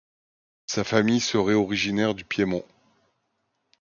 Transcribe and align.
Sa 0.65 0.83
famille 0.83 1.19
serait 1.19 1.53
originaire 1.53 2.15
du 2.15 2.25
Piémont. 2.25 2.65